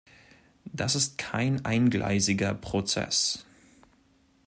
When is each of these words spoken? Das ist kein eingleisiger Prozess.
Das 0.73 0.95
ist 0.95 1.19
kein 1.19 1.63
eingleisiger 1.63 2.55
Prozess. 2.55 3.45